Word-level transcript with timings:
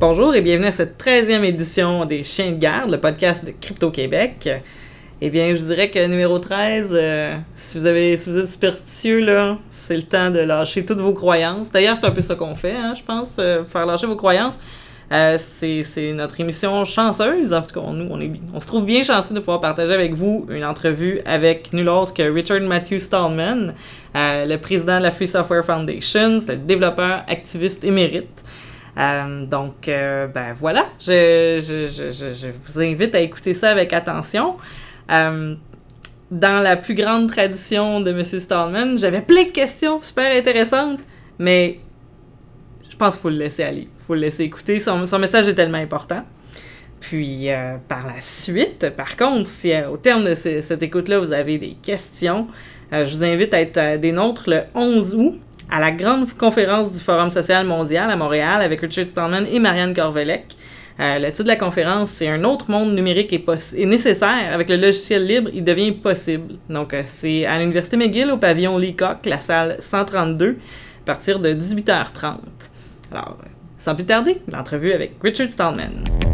Bonjour 0.00 0.32
et 0.36 0.42
bienvenue 0.42 0.68
à 0.68 0.70
cette 0.70 0.96
13e 1.02 1.42
édition 1.42 2.04
des 2.04 2.22
Chiens 2.22 2.52
de 2.52 2.56
garde, 2.56 2.88
le 2.88 3.00
podcast 3.00 3.44
de 3.44 3.50
Crypto 3.50 3.90
Québec. 3.90 4.48
Eh 5.20 5.28
bien, 5.28 5.52
je 5.52 5.60
vous 5.60 5.66
dirais 5.66 5.90
que 5.90 6.06
numéro 6.06 6.38
13, 6.38 6.90
euh, 6.92 7.36
si, 7.56 7.76
vous 7.76 7.84
avez, 7.84 8.16
si 8.16 8.30
vous 8.30 8.38
êtes 8.38 8.48
superstitieux, 8.48 9.18
là, 9.18 9.58
c'est 9.70 9.96
le 9.96 10.04
temps 10.04 10.30
de 10.30 10.38
lâcher 10.38 10.84
toutes 10.84 11.00
vos 11.00 11.12
croyances. 11.12 11.72
D'ailleurs, 11.72 11.96
c'est 11.96 12.06
un 12.06 12.12
peu 12.12 12.20
ça 12.20 12.36
qu'on 12.36 12.54
fait, 12.54 12.76
hein, 12.76 12.94
je 12.96 13.02
pense, 13.02 13.38
euh, 13.40 13.64
faire 13.64 13.86
lâcher 13.86 14.06
vos 14.06 14.14
croyances. 14.14 14.60
Euh, 15.10 15.36
c'est 15.36 16.12
notre 16.12 16.40
émission 16.40 16.84
chanceuse. 16.84 17.52
En 17.52 17.62
tout 17.62 17.80
cas, 17.80 17.90
nous, 17.90 18.06
on, 18.08 18.20
est, 18.20 18.30
on 18.54 18.60
se 18.60 18.68
trouve 18.68 18.84
bien 18.84 19.02
chanceux 19.02 19.34
de 19.34 19.40
pouvoir 19.40 19.58
partager 19.58 19.94
avec 19.94 20.14
vous 20.14 20.46
une 20.48 20.64
entrevue 20.64 21.20
avec 21.26 21.72
nul 21.72 21.88
autre 21.88 22.14
que 22.14 22.22
Richard 22.22 22.60
Matthew 22.60 22.98
Stallman, 22.98 23.74
le 24.14 24.56
président 24.58 24.98
de 24.98 25.02
la 25.02 25.10
Free 25.10 25.26
Software 25.26 25.64
Foundation, 25.64 26.38
le 26.46 26.54
développeur 26.54 27.24
activiste 27.26 27.82
émérite. 27.82 28.44
Euh, 28.98 29.46
donc, 29.46 29.86
ben 29.86 30.54
voilà, 30.58 30.86
je, 30.98 31.58
je, 31.60 31.86
je, 31.86 32.10
je, 32.10 32.48
vous 32.66 32.80
invite 32.80 33.14
à 33.14 33.20
écouter 33.20 33.54
ça 33.54 33.70
avec 33.70 33.92
attention. 33.92 34.56
dans 35.08 35.58
la 36.30 36.76
plus 36.76 36.94
grande 36.94 37.28
tradition 37.28 38.00
de 38.00 38.10
M. 38.10 38.22
Stallman, 38.22 38.96
j'avais 38.96 39.22
plein 39.22 39.44
de 39.44 39.50
questions 39.50 40.00
super 40.00 40.36
intéressantes, 40.36 41.00
mais 41.38 41.78
je 42.90 42.96
pense 42.96 43.14
qu'il 43.14 43.22
faut 43.22 43.30
le 43.30 43.36
laisser 43.36 43.62
aller 43.62 43.88
faut 44.08 44.14
le 44.14 44.20
laisser 44.22 44.44
écouter. 44.44 44.80
Son, 44.80 45.18
message 45.18 45.48
est 45.48 45.54
tellement 45.54 45.78
important. 45.78 46.24
Puis 46.98 47.50
euh, 47.50 47.76
par 47.86 48.06
la 48.06 48.20
suite, 48.20 48.90
par 48.96 49.16
contre, 49.16 49.48
si 49.48 49.72
euh, 49.72 49.90
au 49.90 49.98
terme 49.98 50.24
de 50.24 50.34
cette 50.34 50.82
écoute-là, 50.82 51.20
vous 51.20 51.32
avez 51.32 51.58
des 51.58 51.74
questions, 51.80 52.48
euh, 52.92 53.04
je 53.04 53.14
vous 53.14 53.22
invite 53.22 53.54
à 53.54 53.60
être 53.60 54.00
des 54.00 54.10
nôtres 54.10 54.48
le 54.48 54.62
11 54.74 55.14
août 55.14 55.40
à 55.70 55.80
la 55.80 55.90
grande 55.90 56.32
conférence 56.34 56.92
du 56.92 57.00
Forum 57.00 57.30
social 57.30 57.66
mondial 57.66 58.10
à 58.10 58.16
Montréal 58.16 58.62
avec 58.62 58.80
Richard 58.80 59.06
Stallman 59.06 59.44
et 59.50 59.58
Marianne 59.58 59.94
Corvelec. 59.94 60.56
le 60.98 61.30
titre 61.30 61.44
de 61.44 61.48
la 61.48 61.56
conférence, 61.56 62.10
c'est 62.10 62.28
Un 62.28 62.44
autre 62.44 62.70
monde 62.70 62.94
numérique 62.94 63.32
est, 63.32 63.84
nécessaire. 63.84 64.52
Avec 64.52 64.68
le 64.68 64.76
logiciel 64.76 65.26
libre, 65.26 65.50
il 65.52 65.64
devient 65.64 65.92
possible. 65.92 66.54
Donc, 66.68 66.94
c'est 67.04 67.44
à 67.44 67.58
l'Université 67.58 67.96
McGill 67.96 68.30
au 68.30 68.38
pavillon 68.38 68.78
Leacock, 68.78 69.26
la 69.26 69.40
salle 69.40 69.76
132, 69.80 70.56
à 71.02 71.04
partir 71.04 71.38
de 71.38 71.50
18h30. 71.50 72.38
Alors, 73.12 73.38
sans 73.76 73.94
plus 73.94 74.04
tarder, 74.04 74.40
l'entrevue 74.50 74.92
avec 74.92 75.12
Richard 75.22 75.50
Stallman. 75.50 76.27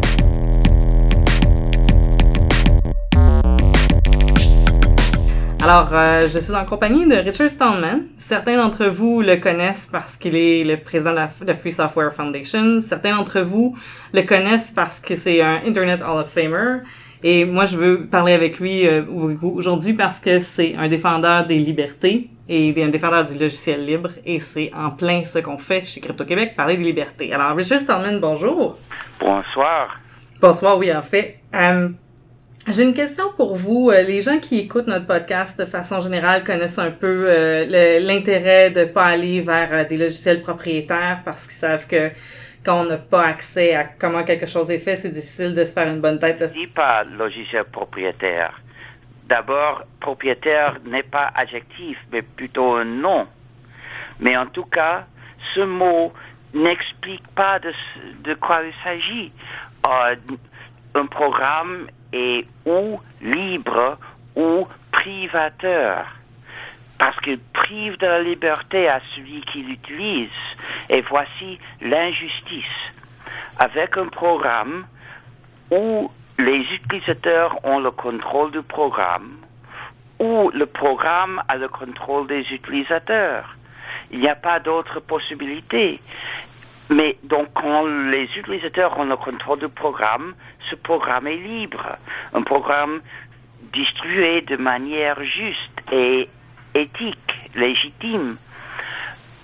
Alors, 5.65 5.89
euh, 5.95 6.29
je 6.29 6.39
suis 6.41 6.53
en 6.53 6.67
compagnie 6.67 7.07
de 7.07 7.15
Richard 7.15 7.49
Stallman. 7.49 8.01
Certains 8.19 8.59
d'entre 8.59 8.85
vous 8.85 9.23
le 9.23 9.37
connaissent 9.37 9.87
parce 9.87 10.19
qu'il 10.19 10.37
est 10.37 10.63
le 10.63 10.77
président 10.77 11.13
de 11.13 11.47
la 11.47 11.55
Free 11.55 11.73
Software 11.73 12.13
Foundation. 12.13 12.83
Certains 12.83 13.17
d'entre 13.17 13.41
vous 13.41 13.75
le 14.13 14.21
connaissent 14.25 14.73
parce 14.73 15.01
que 15.01 15.17
c'est 15.17 15.41
un 15.41 15.63
Internet 15.65 16.03
Hall 16.03 16.21
of 16.21 16.31
Famer. 16.31 16.81
Et 17.23 17.47
moi, 17.47 17.65
je 17.65 17.79
veux 17.79 18.07
parler 18.07 18.35
avec 18.35 18.61
lui 18.61 18.87
euh, 18.87 19.05
aujourd'hui 19.43 19.95
parce 19.95 20.21
que 20.21 20.39
c'est 20.39 20.75
un 20.77 20.89
défendeur 20.89 21.47
des 21.47 21.57
libertés 21.57 22.29
et 22.47 22.75
un 22.85 22.89
défendeur 22.89 23.25
du 23.25 23.39
logiciel 23.39 23.87
libre. 23.87 24.11
Et 24.27 24.41
c'est 24.41 24.71
en 24.77 24.91
plein 24.91 25.25
ce 25.25 25.39
qu'on 25.39 25.57
fait 25.57 25.87
chez 25.87 26.03
Crypto 26.03 26.27
Québec, 26.27 26.57
parler 26.59 26.77
des 26.77 26.85
libertés. 26.85 27.33
Alors, 27.33 27.57
Richard 27.57 27.79
Stallman, 27.79 28.21
bonjour. 28.21 28.77
Bonsoir. 29.19 29.99
Bonsoir, 30.43 30.77
oui, 30.77 30.95
en 30.95 31.03
fait. 31.03 31.39
Euh, 31.55 31.89
j'ai 32.69 32.83
une 32.83 32.95
question 32.95 33.33
pour 33.37 33.55
vous. 33.55 33.91
Euh, 33.91 34.03
les 34.03 34.21
gens 34.21 34.39
qui 34.39 34.59
écoutent 34.59 34.87
notre 34.87 35.07
podcast 35.07 35.59
de 35.59 35.65
façon 35.65 36.01
générale 36.01 36.45
connaissent 36.45 36.79
un 36.79 36.91
peu 36.91 37.67
l'intérêt 38.01 38.71
de 38.71 38.85
pas 38.85 39.07
aller 39.07 39.41
vers 39.41 39.87
des 39.87 39.97
logiciels 39.97 40.43
propriétaires 40.43 41.21
parce 41.25 41.47
qu'ils 41.47 41.57
savent 41.57 41.87
que 41.87 42.11
quand 42.65 42.81
on 42.81 42.85
n'a 42.85 42.97
pas 42.97 43.27
accès 43.27 43.75
à 43.75 43.85
comment 43.85 44.25
quelque 44.25 44.47
chose 44.47 44.71
est 44.71 44.79
fait, 44.79 44.97
c'est 44.97 45.11
difficile 45.11 45.55
de 45.55 45.65
se 45.65 45.73
faire 45.73 45.89
une 45.89 46.01
bonne 46.01 46.19
tête. 46.19 46.39
Je 46.41 46.61
dis 46.61 46.67
pas 46.67 47.05
logiciel 47.05 47.65
propriétaire. 47.65 48.61
D'abord, 49.27 49.85
propriétaire 50.01 50.79
n'est 50.87 51.03
pas 51.03 51.31
adjectif, 51.35 51.99
mais 52.11 52.23
plutôt 52.23 52.73
un 52.73 52.85
nom. 52.85 53.27
Mais 54.21 54.37
en 54.37 54.47
tout 54.47 54.65
cas, 54.65 55.07
ce 55.55 55.61
mot 55.61 56.13
n'explique 56.55 57.27
pas 57.35 57.59
de, 57.59 57.73
de, 58.23 58.35
quoi 58.35 58.63
il 58.65 58.73
s'agit. 58.83 59.33
Euh, 59.87 60.15
un 60.95 61.07
programme 61.07 61.89
est 62.15 62.47
ou 62.65 63.01
libre 63.21 63.99
ou 64.37 64.67
privateur 64.93 66.07
parce 66.99 67.21
qu'il 67.21 67.39
prive 67.53 67.99
de 67.99 68.07
la 68.07 68.23
liberté 68.23 68.89
à 68.89 69.01
celui 69.15 69.43
qui 69.43 69.63
l'utilise. 69.63 70.31
Et 70.89 71.03
voici 71.03 71.59
l'injustice. 71.81 72.65
Avec 73.59 73.97
un 73.97 74.07
programme 74.07 74.87
où 75.71 76.11
les 76.39 76.61
utilisateurs 76.61 77.59
ont 77.65 77.79
le 77.79 77.91
contrôle 77.91 78.51
du 78.53 78.63
programme, 78.63 79.37
où 80.19 80.51
le 80.55 80.67
programme 80.67 81.43
a 81.49 81.57
le 81.57 81.69
contrôle 81.69 82.27
des 82.27 82.41
utilisateurs. 82.53 83.57
Il 84.11 84.21
n'y 84.21 84.29
a 84.29 84.37
pas 84.37 84.61
d'autre 84.61 85.01
possibilité. 85.01 86.01
Mais 86.91 87.19
donc, 87.23 87.49
quand 87.55 87.85
les 87.85 88.25
utilisateurs 88.37 88.99
ont 88.99 89.05
le 89.05 89.17
contrôle 89.17 89.59
du 89.59 89.69
programme, 89.69 90.35
ce 90.71 90.75
programme 90.77 91.27
est 91.27 91.37
libre. 91.37 91.97
Un 92.33 92.43
programme 92.43 93.01
distribué 93.73 94.41
de 94.43 94.57
manière 94.57 95.23
juste 95.23 95.83
et 95.93 96.29
éthique, 96.75 97.35
légitime. 97.55 98.37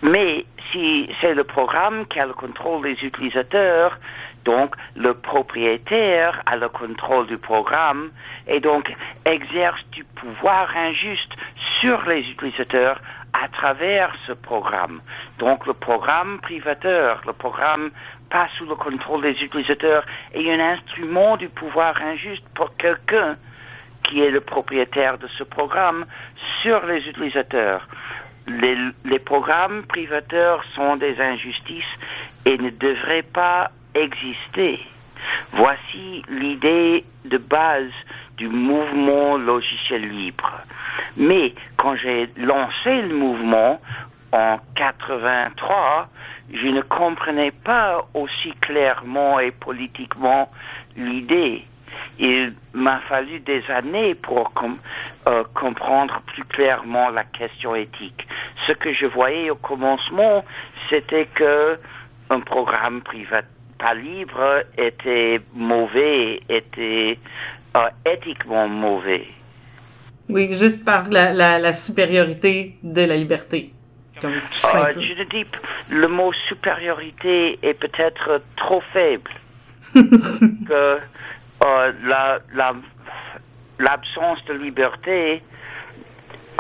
Mais 0.03 0.47
si 0.73 1.11
c'est 1.21 1.35
le 1.35 1.45
programme 1.45 2.07
qui 2.07 2.21
a 2.21 2.27
le 2.27 2.33
contrôle 2.33 2.83
des 2.83 3.05
utilisateurs, 3.05 3.99
donc 4.45 4.75
le 4.97 5.15
propriétaire 5.15 6.43
a 6.47 6.57
le 6.57 6.69
contrôle 6.69 7.27
du 7.27 7.37
programme 7.37 8.11
et 8.47 8.61
donc 8.61 8.95
exerce 9.25 9.85
du 9.93 10.05
pouvoir 10.05 10.75
injuste 10.77 11.33
sur 11.81 12.03
les 12.07 12.21
utilisateurs 12.21 13.01
à 13.33 13.49
travers 13.49 14.13
ce 14.27 14.33
programme. 14.33 15.01
Donc 15.39 15.67
le 15.67 15.75
programme 15.75 16.39
privateur, 16.41 17.21
le 17.27 17.33
programme 17.33 17.91
pas 18.31 18.49
sous 18.57 18.65
le 18.65 18.77
contrôle 18.77 19.23
des 19.23 19.43
utilisateurs 19.43 20.05
est 20.33 20.51
un 20.53 20.61
instrument 20.61 21.37
du 21.37 21.49
pouvoir 21.49 22.01
injuste 22.01 22.45
pour 22.55 22.75
quelqu'un 22.77 23.37
qui 24.05 24.23
est 24.23 24.31
le 24.31 24.41
propriétaire 24.41 25.19
de 25.19 25.29
ce 25.39 25.43
programme 25.43 26.07
sur 26.63 26.85
les 26.87 27.07
utilisateurs. 27.09 27.87
Les, 28.47 29.19
programmes 29.19 29.83
privateurs 29.85 30.65
sont 30.75 30.97
des 30.97 31.21
injustices 31.21 31.85
et 32.45 32.57
ne 32.57 32.71
devraient 32.71 33.23
pas 33.23 33.71
exister. 33.95 34.81
Voici 35.53 36.25
l'idée 36.29 37.05
de 37.27 37.39
base 37.39 37.93
du 38.37 38.49
mouvement 38.49 39.37
logiciel 39.37 40.09
libre. 40.09 40.53
Mais 41.17 41.55
quand 41.77 41.95
j'ai 41.97 42.31
lancé 42.37 43.03
le 43.03 43.15
mouvement 43.15 43.81
en 44.33 44.59
83, 44.75 46.09
je 46.53 46.67
ne 46.67 46.81
comprenais 46.83 47.51
pas 47.51 48.09
aussi 48.15 48.53
clairement 48.61 49.39
et 49.41 49.51
politiquement 49.51 50.51
l'idée 50.97 51.65
il 52.19 52.53
m'a 52.75 53.01
fallu 53.09 53.41
des 53.41 53.63
années 53.69 54.15
pour 54.15 54.53
euh, 55.29 55.45
comprendre 55.55 56.23
plus 56.27 56.45
clairement 56.45 57.11
la 57.11 57.25
question 57.25 57.75
éthique. 57.75 58.27
Ce 58.67 58.73
que 58.73 58.93
je 58.93 59.07
voyais 59.07 59.51
au 59.51 59.57
commencement, 59.57 60.45
c'était 60.89 61.27
que 61.27 61.79
un 62.29 62.41
programme 62.41 63.01
privé 63.01 63.41
pas 63.79 63.95
libre 63.95 64.63
était 64.77 65.41
mauvais, 65.55 66.43
était 66.51 67.19
euh, 67.77 67.89
éthiquement 68.05 68.69
mauvais. 68.69 69.27
Oui, 70.29 70.53
juste 70.53 70.85
par 70.85 71.09
la, 71.09 71.73
supériorité 71.73 72.77
de 72.83 73.01
la 73.01 73.17
liberté. 73.17 73.73
Comme 74.21 74.33
euh, 74.33 74.93
je 74.97 75.19
ne 75.19 75.25
dis 75.25 75.47
le 75.91 76.09
mot 76.09 76.33
supériorité 76.49 77.59
est 77.63 77.75
peut-être 77.75 78.43
trop 78.57 78.83
faible. 78.93 79.31
que 79.95 80.99
euh, 81.65 81.93
l'absence 83.79 84.39
de 84.49 84.55
liberté 84.55 85.43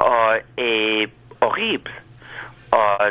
euh, 0.00 0.38
est 0.56 1.08
horrible. 1.40 1.90
Euh, 2.74 3.10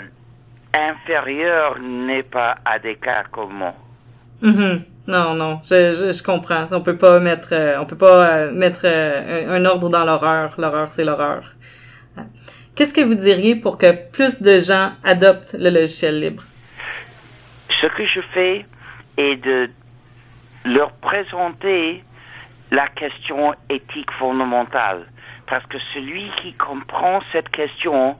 inférieur 0.73 1.79
n'est 1.79 2.23
pas 2.23 2.57
adéquat 2.65 3.23
comme 3.31 3.53
mot. 3.53 3.73
Mm-hmm. 4.43 4.81
Non, 5.07 5.33
non, 5.33 5.59
je, 5.63 6.11
je, 6.13 6.23
comprends. 6.23 6.67
On 6.71 6.81
peut 6.81 6.97
pas 6.97 7.19
mettre, 7.19 7.53
on 7.79 7.85
peut 7.85 7.97
pas 7.97 8.51
mettre 8.51 8.85
un, 8.85 9.65
ordre 9.65 9.89
dans 9.89 10.05
l'horreur. 10.05 10.53
L'horreur, 10.59 10.91
c'est 10.91 11.03
l'horreur. 11.03 11.55
Qu'est-ce 12.79 12.93
que 12.93 13.01
vous 13.01 13.15
diriez 13.15 13.57
pour 13.57 13.77
que 13.77 13.91
plus 13.91 14.41
de 14.41 14.57
gens 14.57 14.93
adoptent 15.03 15.51
le 15.51 15.69
logiciel 15.69 16.21
libre? 16.21 16.43
Ce 17.81 17.87
que 17.87 18.05
je 18.05 18.21
fais 18.33 18.65
est 19.17 19.35
de 19.35 19.69
leur 20.63 20.93
présenter 20.93 22.05
la 22.71 22.87
question 22.87 23.53
éthique 23.69 24.11
fondamentale. 24.11 25.05
Parce 25.45 25.65
que 25.65 25.77
celui 25.93 26.31
qui 26.41 26.53
comprend 26.53 27.19
cette 27.33 27.49
question 27.49 28.15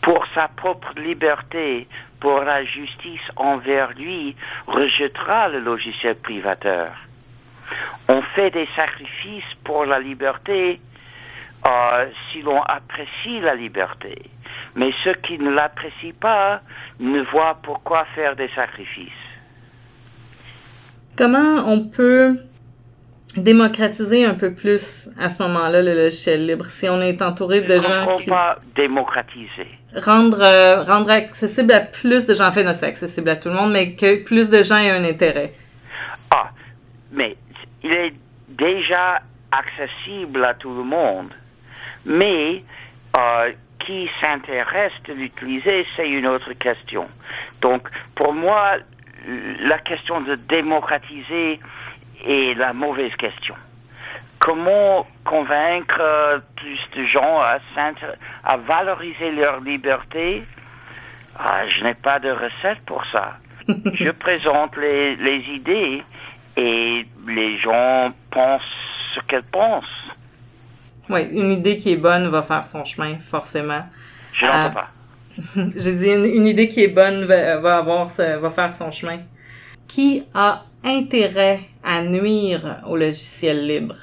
pour 0.00 0.24
sa 0.34 0.48
propre 0.48 0.94
liberté, 0.98 1.86
pour 2.18 2.40
la 2.40 2.64
justice 2.64 3.28
envers 3.36 3.92
lui, 3.92 4.34
rejettera 4.66 5.50
le 5.50 5.60
logiciel 5.60 6.14
privateur. 6.14 6.92
On 8.08 8.22
fait 8.22 8.50
des 8.50 8.68
sacrifices 8.74 9.52
pour 9.64 9.84
la 9.84 10.00
liberté 10.00 10.80
euh, 11.66 12.06
si 12.30 12.42
l'on 12.42 12.62
apprécie 12.62 13.40
la 13.40 13.54
liberté. 13.54 14.16
Mais 14.74 14.92
ceux 15.02 15.14
qui 15.14 15.38
ne 15.38 15.50
l'apprécient 15.50 16.12
pas 16.20 16.60
ne 17.00 17.20
voient 17.22 17.58
pourquoi 17.62 18.04
faire 18.14 18.36
des 18.36 18.48
sacrifices. 18.54 19.10
Comment 21.16 21.64
on 21.66 21.80
peut 21.80 22.36
démocratiser 23.36 24.24
un 24.24 24.34
peu 24.34 24.52
plus 24.52 25.10
à 25.18 25.28
ce 25.28 25.42
moment-là 25.42 25.82
le 25.82 25.94
logiciel 25.94 26.46
libre 26.46 26.66
si 26.66 26.88
on 26.88 27.02
est 27.02 27.20
entouré 27.20 27.60
de 27.60 27.78
gens 27.78 28.16
qui 28.16 28.30
pas 28.30 28.56
démocratiser 28.74 29.68
rendre 29.94 30.40
euh, 30.40 30.82
rendre 30.82 31.10
accessible 31.10 31.74
à 31.74 31.80
plus 31.80 32.26
de 32.26 32.32
gens 32.32 32.48
en 32.48 32.52
fait 32.52 32.64
non 32.64 32.72
c'est 32.72 32.86
accessible 32.86 33.28
à 33.28 33.36
tout 33.36 33.50
le 33.50 33.54
monde 33.54 33.72
mais 33.72 33.92
que 33.94 34.22
plus 34.24 34.48
de 34.48 34.62
gens 34.62 34.78
aient 34.78 34.90
un 34.90 35.04
intérêt 35.04 35.52
ah 36.30 36.50
mais 37.12 37.36
il 37.84 37.92
est 37.92 38.14
déjà 38.48 39.20
accessible 39.52 40.42
à 40.42 40.54
tout 40.54 40.74
le 40.74 40.82
monde 40.82 41.28
mais 42.06 42.62
euh, 43.16 43.52
qui 43.78 44.08
s'intéresse 44.20 44.92
de 45.06 45.12
l'utiliser 45.12 45.86
c'est 45.96 46.08
une 46.08 46.26
autre 46.26 46.52
question 46.54 47.06
donc 47.60 47.88
pour 48.14 48.32
moi 48.32 48.78
la 49.60 49.78
question 49.78 50.20
de 50.20 50.36
démocratiser 50.36 51.60
est 52.24 52.56
la 52.56 52.72
mauvaise 52.72 53.14
question. 53.16 53.54
Comment 54.38 55.06
convaincre 55.24 56.42
plus 56.56 56.78
de 56.96 57.04
gens 57.04 57.40
à, 57.40 57.58
à 58.44 58.56
valoriser 58.58 59.32
leur 59.32 59.60
liberté? 59.60 60.44
Ah, 61.38 61.66
Je 61.68 61.82
n'ai 61.82 61.94
pas 61.94 62.18
de 62.18 62.30
recette 62.30 62.80
pour 62.86 63.04
ça. 63.06 63.38
je 63.94 64.10
présente 64.10 64.76
les, 64.76 65.16
les, 65.16 65.38
idées 65.48 66.04
et 66.56 67.06
les 67.26 67.58
gens 67.58 68.12
pensent 68.30 68.62
ce 69.14 69.20
qu'elles 69.20 69.42
pensent. 69.42 69.84
Oui, 71.08 71.28
une 71.30 71.52
idée 71.52 71.76
qui 71.76 71.92
est 71.92 71.96
bonne 71.96 72.28
va 72.28 72.42
faire 72.42 72.66
son 72.66 72.84
chemin, 72.84 73.18
forcément. 73.20 73.84
Je 74.32 74.46
euh, 74.46 74.68
pas. 74.70 74.88
J'ai 75.76 75.92
dit 75.92 76.08
une, 76.08 76.46
idée 76.46 76.68
qui 76.68 76.82
est 76.82 76.88
bonne 76.88 77.24
va, 77.26 77.58
va, 77.58 77.78
avoir, 77.78 78.06
va 78.06 78.50
faire 78.50 78.72
son 78.72 78.90
chemin. 78.90 79.18
Qui 79.86 80.24
a 80.34 80.62
intérêt 80.84 81.60
à 81.84 82.02
nuire 82.02 82.78
au 82.86 82.96
logiciel 82.96 83.66
libre? 83.66 83.94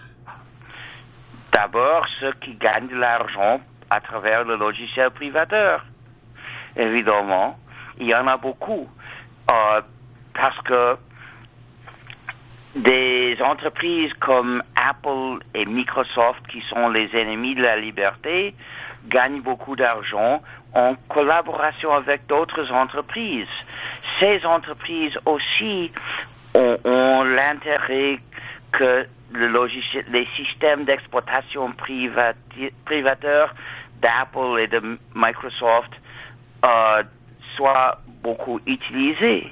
D'abord, 1.51 2.05
ceux 2.19 2.33
qui 2.41 2.55
gagnent 2.55 2.87
de 2.87 2.95
l'argent 2.95 3.59
à 3.89 3.99
travers 3.99 4.43
le 4.43 4.55
logiciel 4.55 5.11
privateur. 5.11 5.85
Évidemment, 6.75 7.59
il 7.99 8.07
y 8.07 8.15
en 8.15 8.27
a 8.27 8.37
beaucoup. 8.37 8.87
Euh, 9.51 9.81
parce 10.33 10.59
que 10.61 10.97
des 12.75 13.37
entreprises 13.41 14.13
comme 14.19 14.63
Apple 14.75 15.43
et 15.53 15.65
Microsoft, 15.65 16.41
qui 16.51 16.61
sont 16.69 16.89
les 16.89 17.09
ennemis 17.15 17.55
de 17.55 17.61
la 17.61 17.77
liberté, 17.77 18.55
gagnent 19.07 19.41
beaucoup 19.41 19.75
d'argent 19.75 20.41
en 20.73 20.95
collaboration 21.07 21.93
avec 21.93 22.25
d'autres 22.25 22.71
entreprises. 22.71 23.47
Ces 24.19 24.43
entreprises 24.45 25.17
aussi 25.25 25.91
ont, 26.55 27.23
l'intérêt 27.23 28.19
que 28.71 29.05
les 29.33 30.27
systèmes 30.35 30.85
d'exploitation 30.85 31.73
privateurs 32.85 33.53
d'Apple 34.01 34.59
et 34.59 34.67
de 34.67 34.97
Microsoft 35.15 35.91
euh, 36.65 37.03
soient 37.55 37.99
beaucoup 38.23 38.59
utilisés. 38.65 39.51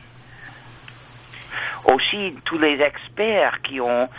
Aussi, 1.86 2.36
tous 2.45 2.57
les 2.57 2.80
experts 2.81 3.62
qui 3.62 3.81
ont 3.81 4.09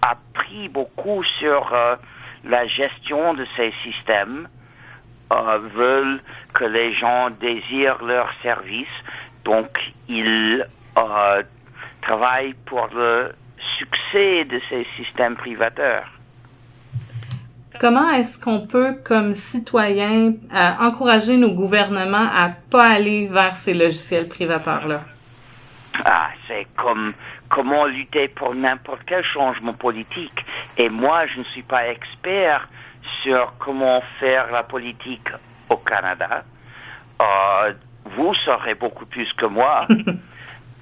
appris 0.00 0.68
beaucoup 0.68 1.22
sur 1.24 1.72
euh, 1.72 1.96
la 2.44 2.66
gestion 2.66 3.34
de 3.34 3.46
ces 3.56 3.72
systèmes 3.82 4.48
euh, 5.32 5.58
veulent 5.74 6.20
que 6.52 6.64
les 6.64 6.92
gens 6.94 7.30
désirent 7.30 8.02
leurs 8.02 8.32
services, 8.42 8.86
donc 9.44 9.68
ils 10.08 10.64
travaille 12.02 12.54
pour 12.66 12.88
le 12.94 13.32
succès 13.78 14.44
de 14.44 14.60
ces 14.68 14.86
systèmes 14.96 15.36
privateurs. 15.36 16.06
Comment 17.80 18.10
est-ce 18.10 18.38
qu'on 18.38 18.60
peut, 18.60 18.96
comme 19.02 19.32
citoyen, 19.34 20.34
euh, 20.54 20.70
encourager 20.78 21.36
nos 21.36 21.52
gouvernements 21.52 22.28
à 22.32 22.50
pas 22.70 22.84
aller 22.84 23.28
vers 23.28 23.56
ces 23.56 23.74
logiciels 23.74 24.28
privateurs-là? 24.28 25.02
Ah, 26.04 26.28
comme 26.76 27.12
comment 27.48 27.84
lutter 27.86 28.28
pour 28.28 28.54
n'importe 28.54 29.02
quel 29.06 29.24
changement 29.24 29.74
politique. 29.74 30.44
Et 30.76 30.88
moi, 30.88 31.26
je 31.26 31.40
ne 31.40 31.44
suis 31.44 31.62
pas 31.62 31.88
expert 31.88 32.68
sur 33.22 33.54
comment 33.58 34.02
faire 34.18 34.50
la 34.50 34.62
politique 34.62 35.28
au 35.68 35.76
Canada. 35.76 36.44
Euh, 37.20 37.72
vous 38.04 38.34
saurez 38.34 38.74
beaucoup 38.74 39.06
plus 39.06 39.32
que 39.34 39.46
moi. 39.46 39.86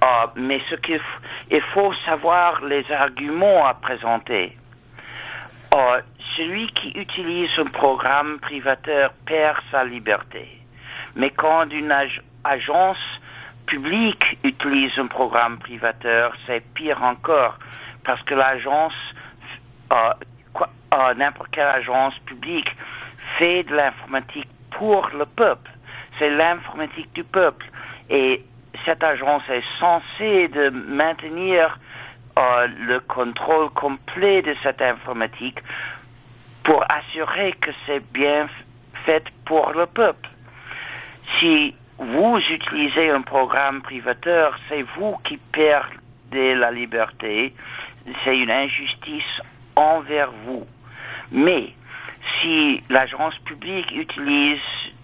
Ah, 0.01 0.31
mais 0.35 0.61
ce 0.69 0.75
qu'il 0.75 1.01
il 1.49 1.61
faut 1.61 1.93
savoir 2.05 2.63
les 2.63 2.89
arguments 2.91 3.65
à 3.65 3.73
présenter. 3.73 4.57
Ah, 5.71 5.99
celui 6.35 6.67
qui 6.73 6.89
utilise 6.91 7.51
un 7.59 7.65
programme 7.65 8.39
privateur 8.39 9.11
perd 9.25 9.57
sa 9.71 9.83
liberté. 9.83 10.47
Mais 11.15 11.29
quand 11.29 11.69
une 11.71 11.93
agence 12.43 12.97
publique 13.65 14.37
utilise 14.43 14.91
un 14.97 15.07
programme 15.07 15.57
privateur, 15.57 16.33
c'est 16.45 16.61
pire 16.73 17.01
encore, 17.03 17.57
parce 18.03 18.21
que 18.23 18.33
l'agence, 18.33 18.93
ah, 19.89 20.17
n'importe 21.15 21.51
quelle 21.51 21.67
agence 21.67 22.17
publique, 22.25 22.75
fait 23.37 23.63
de 23.63 23.75
l'informatique 23.75 24.49
pour 24.71 25.09
le 25.17 25.25
peuple. 25.25 25.71
C'est 26.19 26.29
l'informatique 26.29 27.11
du 27.13 27.23
peuple. 27.23 27.65
Et 28.09 28.43
cette 28.85 29.03
agence 29.03 29.43
est 29.49 29.63
censée 29.79 30.47
de 30.47 30.69
maintenir 30.69 31.79
euh, 32.37 32.67
le 32.79 32.99
contrôle 32.99 33.69
complet 33.71 34.41
de 34.41 34.55
cette 34.63 34.81
informatique 34.81 35.59
pour 36.63 36.83
assurer 36.89 37.53
que 37.53 37.71
c'est 37.85 38.03
bien 38.11 38.47
fait 39.05 39.23
pour 39.45 39.71
le 39.71 39.85
peuple. 39.85 40.29
Si 41.39 41.75
vous 42.01 42.39
utilisez 42.49 43.11
un 43.11 43.21
programme 43.21 43.83
privateur, 43.83 44.57
c'est 44.67 44.83
vous 44.97 45.15
qui 45.23 45.37
perdez 45.37 46.55
la 46.55 46.71
liberté, 46.71 47.53
c'est 48.23 48.39
une 48.39 48.49
injustice 48.49 49.39
envers 49.75 50.31
vous. 50.45 50.65
Mais 51.31 51.75
si 52.39 52.81
l'agence 52.89 53.37
publique 53.45 53.91
utilise 53.91 54.59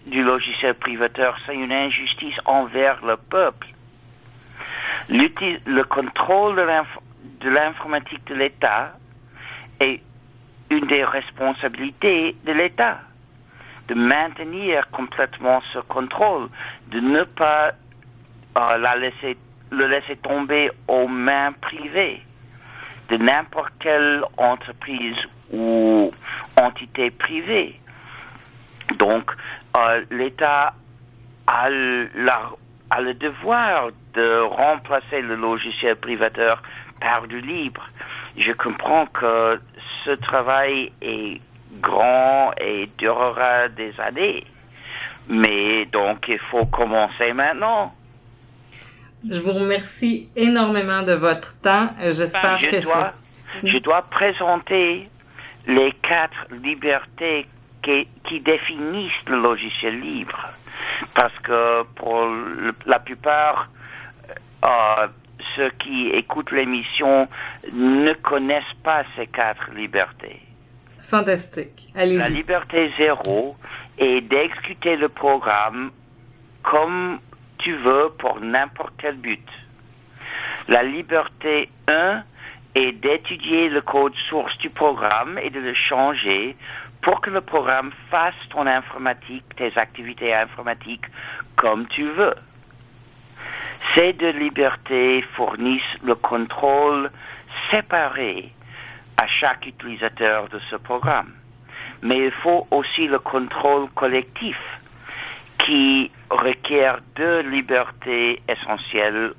du 0.07 0.23
logiciel 0.23 0.73
privateur, 0.73 1.37
c'est 1.45 1.53
une 1.53 1.71
injustice 1.71 2.35
envers 2.45 3.05
le 3.05 3.15
peuple. 3.15 3.67
Le 5.09 5.83
contrôle 5.83 6.55
de 6.55 7.49
l'informatique 7.49 8.25
de 8.25 8.33
l'État 8.33 8.97
est 9.79 10.01
une 10.71 10.87
des 10.87 11.03
responsabilités 11.03 12.35
de 12.43 12.53
l'État, 12.53 13.01
de 13.88 13.94
maintenir 13.94 14.89
complètement 14.91 15.62
ce 15.74 15.79
contrôle, 15.79 16.50
de 16.88 17.00
ne 17.00 17.24
pas 17.24 17.72
euh, 18.58 18.77
le 19.72 19.88
laisser 19.88 20.15
tomber 20.17 20.72
aux 20.88 21.08
mains 21.08 21.53
privées 21.53 22.22
de 23.10 23.17
n'importe 23.17 23.72
quelle 23.79 24.24
entreprise 24.38 25.15
ou 25.51 26.12
entité 26.58 27.10
privée. 27.12 27.79
Donc, 28.98 29.32
euh, 29.77 30.03
l'État 30.12 30.74
a, 31.48 31.70
le 31.70 33.13
devoir 33.13 33.89
de 34.13 34.41
remplacer 34.41 35.22
le 35.22 35.36
logiciel 35.36 35.96
privateur 35.96 36.62
par 37.00 37.27
du 37.27 37.41
libre. 37.41 37.88
Je 38.38 38.51
comprends 38.51 39.06
que 39.08 39.62
ce 40.03 40.12
travail 40.12 40.91
est 41.01 41.41
grand 41.81 42.51
et 42.59 42.89
durera 42.97 43.67
des 43.69 43.93
années. 44.00 44.45
Mais 45.29 45.86
donc, 45.86 46.25
il 46.27 46.39
faut 46.39 46.65
commencer 46.65 47.33
maintenant. 47.33 47.93
Je 49.29 49.39
vous 49.39 49.51
remercie 49.51 50.29
énormément 50.36 51.03
de 51.03 51.13
votre 51.13 51.59
temps. 51.59 51.89
J'espère 52.09 52.59
que 52.59 52.81
dois, 52.81 53.13
Je 53.63 53.77
dois 53.79 54.03
présenter 54.03 55.09
les 55.65 55.91
quatre 56.01 56.47
libertés 56.63 57.47
qui, 57.83 58.41
définissent 58.41 59.25
le 59.27 59.41
logiciel 59.41 60.00
libre. 60.00 60.39
Parce 61.13 61.38
que 61.39 61.83
pour 61.95 62.27
la 62.86 63.00
plupart, 63.00 63.69
euh, 64.65 65.07
ceux 65.55 65.69
qui 65.79 66.09
écoutent 66.09 66.51
l'émission 66.51 67.27
ne 67.74 68.13
connaissent 68.13 68.63
pas 68.83 69.03
ces 69.15 69.27
quatre 69.27 69.71
libertés. 69.75 70.46
Fantastique. 71.07 71.87
Allez-y. 71.95 72.17
La 72.17 72.27
liberté 72.27 72.91
zéro 72.97 73.55
est 73.97 74.19
d'exécuter 74.19 74.97
le 74.97 75.07
programme 75.07 75.91
comme 76.63 77.19
tu 77.57 77.73
veux 77.75 78.09
pour 78.17 78.41
n'importe 78.41 78.93
quel 78.97 79.15
but. 79.15 79.47
La 80.67 80.83
liberté 80.83 81.69
1 81.87 82.23
est 82.75 82.91
d'étudier 82.91 83.69
le 83.69 83.79
code 83.79 84.15
source 84.29 84.57
du 84.57 84.69
programme 84.69 85.39
et 85.41 85.49
de 85.49 85.61
le 85.61 85.73
changer 85.73 86.57
pour 87.01 87.21
que 87.21 87.29
le 87.29 87.39
programme 87.39 87.91
fasse 88.11 88.35
ton 88.49 88.67
informatique, 88.67 89.45
tes 89.55 89.71
activités 89.77 90.33
informatiques 90.33 91.05
comme 91.55 91.87
tu 91.87 92.03
veux. 92.03 92.35
Ces 93.95 94.11
deux 94.11 94.31
libertés 94.31 95.21
fournissent 95.21 95.97
le 96.03 96.15
contrôle 96.15 97.09
séparé 97.71 98.51
à 99.17 99.27
chaque 99.27 99.65
utilisateur 99.65 100.47
de 100.50 100.59
ce 100.69 100.75
programme. 100.75 101.33
Mais 102.01 102.25
il 102.25 102.31
faut 102.31 102.67
aussi 102.71 103.07
le 103.07 103.19
contrôle 103.19 103.89
collectif 103.89 104.57
qui 105.65 106.12
requiert 106.29 107.00
deux 107.15 107.39
libertés 107.41 108.41
essentielles 108.47 109.33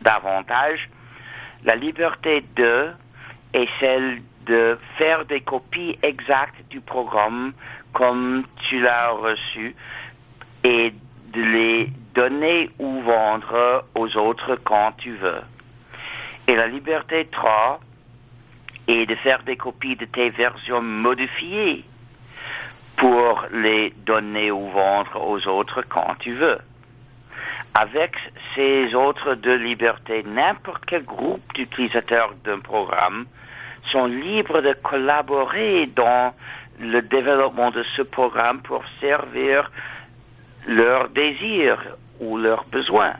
davantage. 0.00 0.88
La 1.64 1.76
liberté 1.76 2.42
2 2.56 2.90
est 3.52 3.68
celle 3.78 4.22
de 4.46 4.78
faire 4.96 5.24
des 5.24 5.40
copies 5.40 5.98
exactes 6.02 6.64
du 6.70 6.80
programme 6.80 7.52
comme 7.92 8.44
tu 8.68 8.80
l'as 8.80 9.10
reçu 9.10 9.76
et 10.64 10.92
de 11.32 11.42
les 11.42 11.90
donner 12.14 12.70
ou 12.78 13.00
vendre 13.02 13.84
aux 13.94 14.16
autres 14.16 14.56
quand 14.56 14.92
tu 14.98 15.12
veux. 15.12 15.40
Et 16.48 16.56
la 16.56 16.66
liberté 16.66 17.28
3 17.30 17.80
est 18.88 19.06
de 19.06 19.14
faire 19.16 19.42
des 19.42 19.56
copies 19.56 19.96
de 19.96 20.04
tes 20.04 20.30
versions 20.30 20.82
modifiées 20.82 21.84
pour 22.96 23.46
les 23.52 23.92
donner 24.04 24.50
ou 24.50 24.68
vendre 24.70 25.20
aux 25.20 25.46
autres 25.48 25.82
quand 25.88 26.14
tu 26.18 26.34
veux. 26.34 26.58
Avec 27.74 28.14
ces 28.54 28.94
autres 28.94 29.34
deux 29.34 29.56
libertés, 29.56 30.22
n'importe 30.24 30.84
quel 30.86 31.04
groupe 31.04 31.42
d'utilisateurs 31.54 32.34
d'un 32.44 32.58
programme 32.58 33.24
sont 33.90 34.06
libres 34.06 34.60
de 34.60 34.74
collaborer 34.74 35.86
dans 35.86 36.34
le 36.80 37.00
développement 37.00 37.70
de 37.70 37.84
ce 37.96 38.02
programme 38.02 38.60
pour 38.60 38.84
servir 39.00 39.70
leurs 40.66 41.08
désirs 41.08 41.82
ou 42.20 42.36
leurs 42.36 42.64
besoins. 42.64 43.14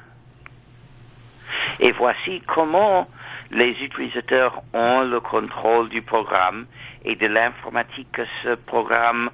Et 1.80 1.92
voici 1.92 2.42
comment 2.46 3.08
les 3.52 3.70
utilisateurs 3.82 4.62
ont 4.72 5.02
le 5.02 5.20
contrôle 5.20 5.88
du 5.90 6.00
programme 6.00 6.66
et 7.04 7.14
de 7.16 7.26
l'informatique 7.26 8.10
que 8.12 8.22
ce 8.42 8.54
programme 8.54 9.30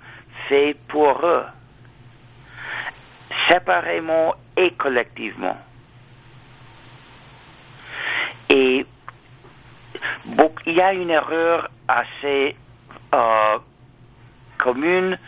fait 0.48 0.76
pour 0.88 1.24
eux, 1.24 1.44
séparément 3.48 4.34
et 4.56 4.72
collectivement. 4.72 5.56
Et 8.50 8.84
il 10.66 10.72
y 10.72 10.80
a 10.80 10.92
une 10.92 11.10
erreur 11.10 11.70
assez 11.86 12.56
euh, 13.14 13.58
commune 14.58 15.18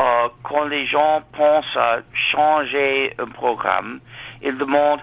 euh, 0.00 0.28
quand 0.42 0.64
les 0.64 0.86
gens 0.86 1.22
pensent 1.32 1.76
à 1.76 1.98
changer 2.12 3.14
un 3.18 3.26
programme. 3.26 4.00
Ils 4.42 4.56
demandent 4.56 5.02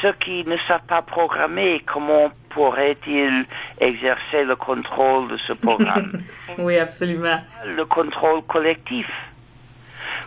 ceux 0.00 0.12
qui 0.12 0.44
ne 0.44 0.56
savent 0.68 0.86
pas 0.86 1.02
programmer, 1.02 1.82
comment 1.86 2.30
pourraient-ils 2.50 3.44
exercer 3.80 4.44
le 4.44 4.56
contrôle 4.56 5.28
de 5.28 5.36
ce 5.38 5.52
programme 5.52 6.12
Oui, 6.58 6.78
absolument. 6.78 7.40
Le 7.66 7.84
contrôle 7.84 8.42
collectif. 8.42 9.08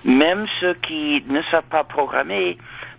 Même 0.04 0.46
ceux 0.60 0.74
qui 0.76 1.24
ne 1.28 1.42
savent 1.44 1.64
pas 1.64 1.84
programmer 1.84 2.58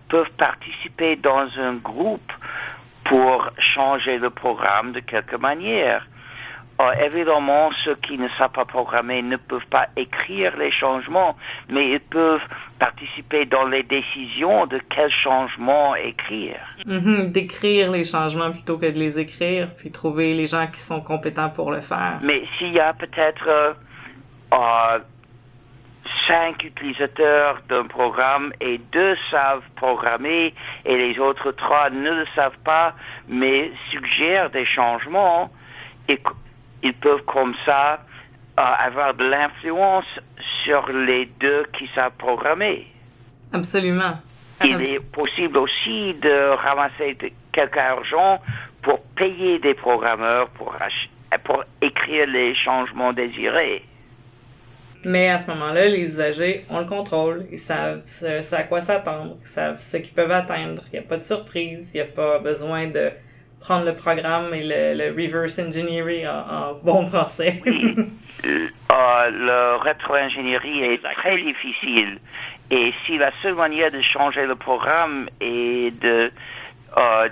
peuvent 0.09 0.31
participer 0.37 1.15
dans 1.15 1.47
un 1.57 1.73
groupe 1.73 2.31
pour 3.03 3.49
changer 3.59 4.17
le 4.17 4.29
programme 4.29 4.91
de 4.91 4.99
quelque 4.99 5.35
manière. 5.35 6.05
Euh, 6.79 6.91
évidemment, 7.03 7.71
ceux 7.83 7.95
qui 7.95 8.19
ne 8.19 8.29
savent 8.37 8.51
pas 8.51 8.65
programmer 8.65 9.23
ne 9.23 9.37
peuvent 9.37 9.65
pas 9.65 9.87
écrire 9.95 10.55
les 10.57 10.69
changements, 10.69 11.35
mais 11.69 11.89
ils 11.89 11.99
peuvent 11.99 12.47
participer 12.77 13.45
dans 13.45 13.65
les 13.65 13.81
décisions 13.81 14.67
de 14.67 14.79
quels 14.89 15.09
changements 15.09 15.95
écrire. 15.95 16.59
Mhm, 16.85 17.31
d'écrire 17.31 17.91
les 17.91 18.03
changements 18.03 18.51
plutôt 18.51 18.77
que 18.77 18.85
de 18.85 18.99
les 18.99 19.17
écrire, 19.17 19.69
puis 19.75 19.89
trouver 19.89 20.33
les 20.35 20.45
gens 20.45 20.67
qui 20.67 20.79
sont 20.79 21.01
compétents 21.01 21.49
pour 21.49 21.71
le 21.71 21.81
faire. 21.81 22.19
Mais 22.21 22.43
s'il 22.57 22.73
y 22.73 22.79
a 22.79 22.93
peut-être 22.93 23.47
euh, 23.47 23.73
euh, 24.53 24.99
cinq 26.27 26.63
utilisateurs 26.63 27.59
d'un 27.69 27.85
programme 27.85 28.53
et 28.61 28.77
deux 28.91 29.17
savent 29.31 29.63
programmer 29.75 30.53
et 30.85 30.95
les 30.95 31.17
autres 31.17 31.51
trois 31.53 31.89
ne 31.89 32.11
le 32.11 32.25
savent 32.35 32.59
pas, 32.63 32.93
mais 33.27 33.71
suggèrent 33.89 34.51
des 34.51 34.65
changements, 34.65 35.51
et 36.07 36.17
ils 36.87 36.93
peuvent 36.93 37.23
comme 37.25 37.53
ça 37.65 37.99
euh, 38.59 38.61
avoir 38.61 39.13
de 39.13 39.25
l'influence 39.25 40.05
sur 40.63 40.87
les 40.89 41.25
deux 41.39 41.65
qui 41.77 41.89
savent 41.93 42.13
programmer. 42.17 42.87
Absolument. 43.53 44.19
Il 44.63 44.81
est 44.81 44.99
possible 45.11 45.57
aussi 45.57 46.15
de 46.15 46.55
ramasser 46.55 47.13
de, 47.15 47.29
quelque 47.51 47.77
argent 47.77 48.41
pour 48.81 49.01
payer 49.15 49.59
des 49.59 49.73
programmeurs 49.73 50.49
pour, 50.49 50.75
pour 51.43 51.63
écrire 51.81 52.27
les 52.27 52.55
changements 52.55 53.13
désirés. 53.13 53.83
Mais 55.03 55.29
à 55.29 55.39
ce 55.39 55.47
moment-là, 55.51 55.87
les 55.87 56.01
usagers 56.01 56.65
ont 56.69 56.79
le 56.79 56.85
contrôle, 56.85 57.45
ils 57.51 57.59
savent 57.59 58.01
ce, 58.05 58.55
à 58.55 58.63
quoi 58.63 58.81
s'attendre, 58.81 59.37
ils 59.41 59.47
savent 59.47 59.79
ce 59.79 59.97
qu'ils 59.97 60.13
peuvent 60.13 60.31
atteindre. 60.31 60.83
Il 60.91 60.99
n'y 60.99 61.05
a 61.05 61.07
pas 61.07 61.17
de 61.17 61.23
surprise, 61.23 61.91
il 61.93 61.97
n'y 61.97 62.01
a 62.01 62.05
pas 62.05 62.39
besoin 62.39 62.87
de 62.87 63.11
prendre 63.59 63.85
le 63.85 63.95
programme 63.95 64.53
et 64.53 64.63
le, 64.63 65.11
reverse 65.11 65.59
engineering 65.59 66.27
en, 66.27 66.73
bon 66.83 67.07
français. 67.07 67.61
Euh, 68.45 69.29
le 69.31 69.75
rétro-ingénierie 69.77 70.83
est 70.83 71.03
très 71.15 71.41
difficile. 71.41 72.19
Et 72.69 72.93
si 73.05 73.17
la 73.17 73.31
seule 73.41 73.55
manière 73.55 73.91
de 73.91 73.99
changer 73.99 74.45
le 74.45 74.55
programme 74.55 75.27
est 75.41 75.91
de, 75.99 76.31
euh, 76.97 77.29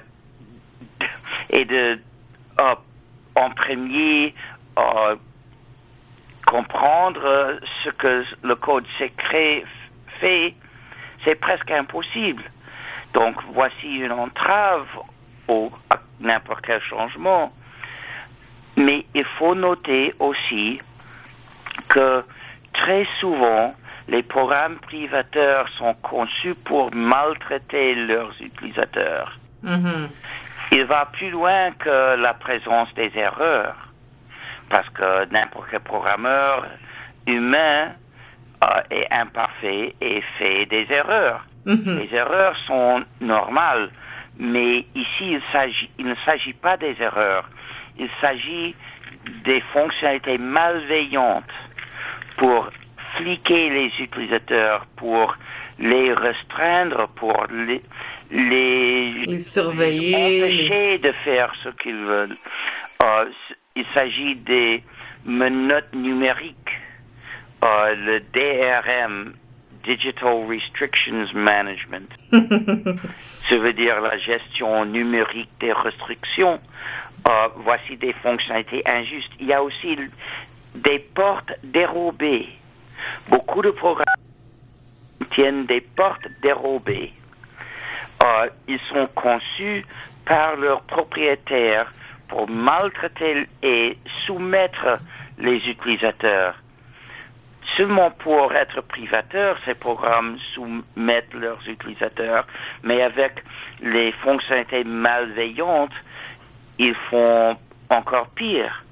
et 1.51 1.63
de 1.65 1.99
euh, 2.59 2.75
en 3.35 3.49
premier 3.51 4.33
comprendre 6.45 7.59
ce 7.83 7.89
que 7.91 8.25
le 8.43 8.55
code 8.55 8.85
secret 8.97 9.63
fait, 10.19 10.55
c'est 11.23 11.35
presque 11.35 11.71
impossible. 11.71 12.43
Donc 13.13 13.35
voici 13.53 13.97
une 13.97 14.11
entrave 14.11 14.87
au, 15.47 15.71
à 15.89 15.99
n'importe 16.19 16.65
quel 16.65 16.81
changement. 16.81 17.53
Mais 18.77 19.05
il 19.13 19.25
faut 19.37 19.55
noter 19.55 20.13
aussi 20.19 20.81
que 21.89 22.23
très 22.73 23.07
souvent, 23.19 23.73
les 24.07 24.23
programmes 24.23 24.77
privateurs 24.77 25.67
sont 25.77 25.93
conçus 25.95 26.55
pour 26.55 26.93
maltraiter 26.93 27.95
leurs 27.95 28.33
utilisateurs. 28.41 29.37
Mm-hmm. 29.63 30.09
Il 30.73 30.85
va 30.85 31.05
plus 31.05 31.29
loin 31.29 31.71
que 31.71 32.15
la 32.15 32.33
présence 32.33 32.93
des 32.95 33.11
erreurs, 33.15 33.75
parce 34.69 34.89
que 34.89 35.25
n'importe 35.31 35.67
quel 35.71 35.79
programmeur 35.79 36.65
humain 37.27 37.91
euh, 38.63 38.81
est 38.91 39.11
imparfait 39.11 39.95
et 40.01 40.21
fait 40.37 40.65
des 40.65 40.87
erreurs. 40.89 41.45
Mm-hmm. 41.65 41.97
Les 41.97 42.15
erreurs 42.15 42.55
sont 42.67 43.03
normales. 43.21 43.89
Mais 44.37 44.85
ici, 44.95 45.39
il, 45.97 46.05
ne 46.05 46.15
s'agit 46.25 46.53
pas 46.53 46.77
des 46.77 46.95
erreurs. 46.99 47.49
Il 47.97 48.09
s'agit 48.19 48.75
des 49.43 49.61
fonctionnalités 49.73 50.37
malveillantes 50.37 51.43
pour 52.37 52.69
fliquer 53.15 53.69
les 53.69 53.91
utilisateurs, 53.99 54.85
pour 54.97 55.37
les 55.79 56.13
restreindre, 56.13 57.07
pour 57.15 57.45
les, 57.49 57.81
les, 58.31 59.37
surveiller, 59.39 60.43
empêcher 60.43 60.97
de 60.99 61.11
faire 61.23 61.53
ce 61.63 61.69
qu'ils 61.69 62.03
veulent. 62.03 62.37
Euh, 63.03 63.25
il 63.75 63.85
s'agit 63.93 64.35
des 64.35 64.83
menottes 65.25 65.93
numériques, 65.93 66.79
euh, 67.63 67.95
le 67.95 68.19
DRM, 68.33 69.33
Digital 69.85 70.47
Restrictions 70.47 71.27
Management. 71.33 72.09
Ça 73.49 73.57
veut 73.57 73.73
dire 73.73 74.01
la 74.01 74.17
gestion 74.17 74.85
numérique 74.85 75.49
des 75.59 75.71
restrictions. 75.71 76.59
Euh, 77.27 77.47
voici 77.57 77.95
des 77.97 78.13
fonctionnalités 78.13 78.81
injustes. 78.87 79.31
Il 79.39 79.47
y 79.47 79.53
a 79.53 79.61
aussi 79.61 79.97
des 80.75 80.99
portes 80.99 81.53
dérobées. 81.63 82.49
Beaucoup 83.29 83.61
de 83.61 83.71
programmes 83.71 84.05
tiennent 85.31 85.65
des 85.65 85.81
portes 85.81 86.27
dérobées. 86.41 87.13
Euh, 88.23 88.49
ils 88.67 88.79
sont 88.89 89.07
conçus 89.13 89.85
par 90.25 90.55
leurs 90.55 90.81
propriétaires 90.81 91.93
pour 92.27 92.49
maltraiter 92.49 93.47
et 93.61 93.97
soumettre 94.25 94.99
les 95.37 95.57
utilisateurs. 95.57 96.55
Seulement 97.75 98.11
pour 98.11 98.53
être 98.53 98.81
privateurs, 98.81 99.57
ces 99.65 99.75
programmes 99.75 100.37
soumettent 100.53 101.33
leurs 101.33 101.59
utilisateurs, 101.67 102.45
mais 102.83 103.01
avec 103.01 103.43
les 103.81 104.11
fonctionnalités 104.11 104.83
malveillantes, 104.83 105.93
ils 106.79 106.95
font 106.95 107.57
encore 107.89 108.27
pire. 108.29 108.83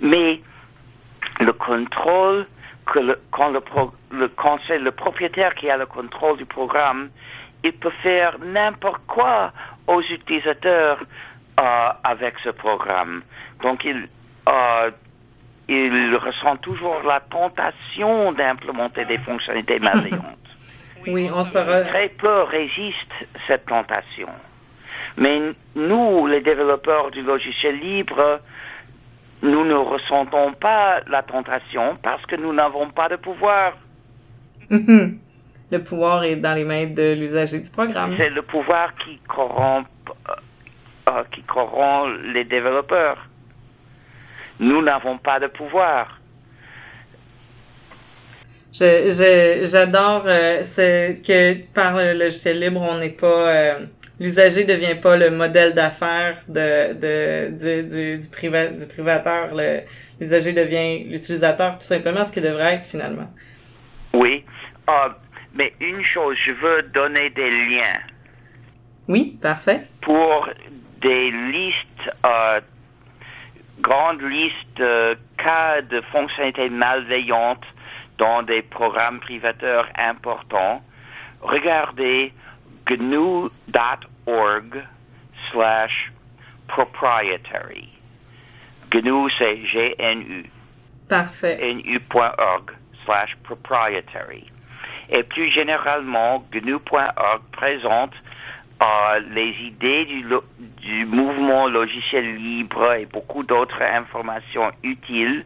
Mais 0.00 0.40
le 1.40 1.52
contrôle, 1.52 2.46
quand, 2.84 3.50
le, 3.50 4.30
c'est 4.66 4.78
le 4.78 4.90
propriétaire 4.90 5.54
qui 5.54 5.70
a 5.70 5.76
le 5.76 5.86
contrôle 5.86 6.38
du 6.38 6.46
programme, 6.46 7.10
il 7.62 7.72
peut 7.72 7.92
faire 8.02 8.38
n'importe 8.38 9.02
quoi 9.06 9.52
aux 9.86 10.00
utilisateurs 10.00 10.98
euh, 11.60 11.88
avec 12.04 12.34
ce 12.42 12.48
programme. 12.50 13.22
Donc 13.62 13.84
il, 13.84 14.08
euh, 14.48 14.90
il 15.70 16.16
ressent 16.16 16.56
toujours 16.56 17.02
la 17.06 17.20
tentation 17.20 18.32
d'implémenter 18.32 19.04
des 19.04 19.18
fonctionnalités 19.18 19.78
malveillantes. 19.80 20.24
Oui, 21.06 21.30
on 21.32 21.44
sera... 21.44 21.82
Très 21.82 22.08
peu 22.08 22.42
résistent 22.42 23.26
cette 23.46 23.66
tentation. 23.66 24.28
Mais 25.16 25.40
nous, 25.76 26.26
les 26.26 26.40
développeurs 26.40 27.10
du 27.10 27.22
logiciel 27.22 27.78
libre, 27.78 28.40
nous 29.42 29.64
ne 29.64 29.74
ressentons 29.74 30.52
pas 30.52 31.00
la 31.08 31.22
tentation 31.22 31.96
parce 32.02 32.24
que 32.26 32.36
nous 32.36 32.52
n'avons 32.52 32.90
pas 32.90 33.08
de 33.08 33.16
pouvoir. 33.16 33.72
le 34.70 35.78
pouvoir 35.78 36.24
est 36.24 36.36
dans 36.36 36.54
les 36.54 36.64
mains 36.64 36.86
de 36.86 37.12
l'usager 37.14 37.60
du 37.60 37.70
programme. 37.70 38.14
C'est 38.16 38.30
le 38.30 38.42
pouvoir 38.42 38.94
qui 38.96 39.18
corrompt, 39.26 39.88
euh, 41.08 41.22
qui 41.30 41.42
corrompt 41.42 42.12
les 42.34 42.44
développeurs. 42.44 43.29
Nous 44.60 44.82
n'avons 44.82 45.18
pas 45.18 45.40
de 45.40 45.48
pouvoir. 45.48 46.20
J'adore 48.72 50.22
euh, 50.26 50.62
que 50.62 51.54
par 51.74 51.96
le 51.96 52.12
logiciel 52.12 52.60
libre, 52.60 52.80
on 52.80 52.98
n'est 52.98 53.08
pas 53.10 53.80
l'usager 54.20 54.64
devient 54.64 54.96
pas 55.00 55.16
le 55.16 55.30
modèle 55.30 55.74
d'affaires 55.74 56.36
de, 56.46 56.92
de, 56.92 57.50
du, 57.50 57.82
du, 57.82 58.18
du, 58.18 58.28
priva, 58.28 58.66
du 58.66 58.86
privateur. 58.86 59.48
L'usager 60.20 60.52
devient 60.52 61.04
l'utilisateur, 61.04 61.78
tout 61.78 61.86
simplement, 61.86 62.24
ce 62.24 62.32
qu'il 62.32 62.42
devrait 62.42 62.74
être 62.74 62.86
finalement. 62.86 63.32
Oui. 64.12 64.44
Uh, 64.88 65.10
mais 65.54 65.72
une 65.80 66.02
chose, 66.02 66.36
je 66.36 66.52
veux 66.52 66.82
donner 66.82 67.30
des 67.30 67.50
liens. 67.50 68.00
Oui, 69.08 69.38
parfait. 69.40 69.80
Pour 70.02 70.48
des 71.00 71.30
listes, 71.30 72.10
grandes 73.80 74.22
listes 74.22 74.76
de 74.76 75.16
cas 75.36 75.82
de 75.82 76.00
fonctionnalités 76.12 76.70
malveillantes 76.70 77.64
dans 78.18 78.42
des 78.42 78.62
programmes 78.62 79.20
privateurs 79.20 79.88
importants, 79.96 80.82
regardez 81.40 82.32
gnu.org 82.86 83.50
slash 85.50 86.12
proprietary. 86.68 87.88
GNU, 88.90 89.30
c'est 89.38 89.64
G-N-U. 89.64 90.44
Parfait. 91.08 91.74
NU.org 91.74 92.70
slash 93.04 93.36
proprietary. 93.42 94.50
Et 95.08 95.22
plus 95.22 95.50
généralement, 95.50 96.44
GNU.org 96.52 97.42
présente 97.52 98.12
euh, 98.82 99.20
les 99.34 99.50
idées 99.62 100.06
du, 100.06 100.24
du, 100.78 101.04
mouvement 101.06 101.68
logiciel 101.68 102.36
libre 102.36 102.94
et 102.94 103.06
beaucoup 103.06 103.42
d'autres 103.42 103.82
informations 103.82 104.70
utiles 104.82 105.44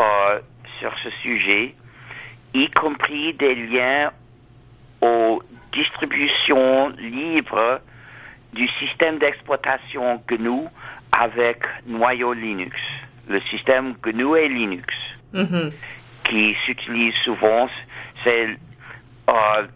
euh, 0.00 0.38
sur 0.78 0.92
ce 1.02 1.10
sujet, 1.22 1.74
y 2.52 2.70
compris 2.70 3.32
des 3.34 3.54
liens 3.54 4.12
aux 5.00 5.42
distribution 5.72 6.90
libre 6.90 7.80
du 8.52 8.68
système 8.78 9.18
d'exploitation 9.18 10.22
GNU 10.28 10.68
avec 11.10 11.64
noyau 11.86 12.32
Linux. 12.32 12.76
Le 13.28 13.40
système 13.40 13.94
GNU 14.02 14.36
et 14.38 14.48
Linux, 14.48 14.94
mm-hmm. 15.34 15.72
qui 16.24 16.54
s'utilise 16.64 17.14
souvent, 17.24 17.68
c'est 18.22 18.56
euh, 19.28 19.66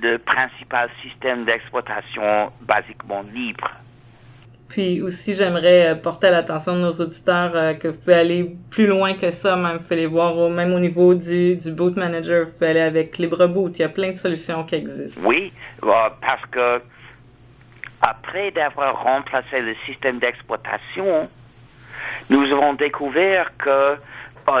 le 0.00 0.18
principal 0.18 0.88
système 1.02 1.44
d'exploitation 1.44 2.50
basiquement 2.62 3.22
libre. 3.34 3.70
Puis 4.72 5.02
aussi, 5.02 5.34
j'aimerais 5.34 5.88
euh, 5.88 5.94
porter 5.94 6.28
à 6.28 6.30
l'attention 6.30 6.76
de 6.76 6.80
nos 6.80 6.92
auditeurs 6.92 7.52
euh, 7.54 7.74
que 7.74 7.88
vous 7.88 7.98
pouvez 7.98 8.14
aller 8.14 8.56
plus 8.70 8.86
loin 8.86 9.12
que 9.12 9.30
ça, 9.30 9.54
même. 9.54 9.76
Vous 9.76 9.82
pouvez 9.82 9.96
les 9.96 10.06
voir 10.06 10.34
au, 10.38 10.48
même 10.48 10.72
au 10.72 10.78
niveau 10.78 11.14
du, 11.14 11.56
du 11.56 11.72
boot 11.72 11.94
manager. 11.94 12.46
Vous 12.46 12.52
pouvez 12.52 12.68
aller 12.68 12.80
avec 12.80 13.18
LibreBoot. 13.18 13.78
Il 13.78 13.82
y 13.82 13.84
a 13.84 13.90
plein 13.90 14.12
de 14.12 14.16
solutions 14.16 14.64
qui 14.64 14.76
existent. 14.76 15.20
Oui, 15.26 15.52
euh, 15.82 15.88
parce 16.22 16.46
que 16.50 16.80
après 18.00 18.50
d'avoir 18.50 19.02
remplacé 19.02 19.60
le 19.60 19.74
système 19.84 20.18
d'exploitation, 20.18 21.28
nous 22.30 22.44
avons 22.50 22.72
découvert 22.72 23.54
que 23.58 23.96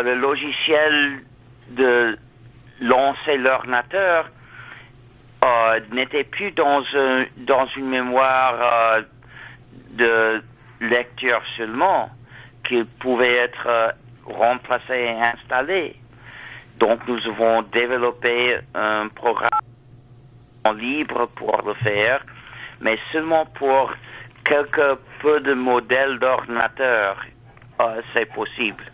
le 0.04 0.14
logiciel 0.14 1.20
de 1.70 2.18
lancer 2.82 3.38
l'ordinateur 3.38 4.30
n'était 5.90 6.24
plus 6.24 6.52
dans, 6.52 6.82
un, 6.94 7.24
dans 7.38 7.66
une 7.76 7.88
mémoire 7.88 9.02
de 9.90 10.42
lecture 10.80 11.42
seulement 11.56 12.10
qu'il 12.66 12.84
pouvait 12.86 13.36
être 13.36 13.66
euh, 13.66 13.90
remplacé 14.24 14.94
et 14.94 15.20
installé. 15.20 15.96
Donc 16.78 17.00
nous 17.06 17.18
avons 17.26 17.62
développé 17.62 18.58
un 18.74 19.08
programme 19.08 19.50
libre 20.76 21.26
pour 21.34 21.62
le 21.66 21.74
faire, 21.74 22.24
mais 22.80 22.98
seulement 23.12 23.46
pour 23.46 23.92
quelques 24.44 24.98
peu 25.20 25.40
de 25.40 25.54
modèles 25.54 26.18
d'ordinateurs, 26.18 27.24
euh, 27.80 28.00
c'est 28.14 28.26
possible. 28.32 28.91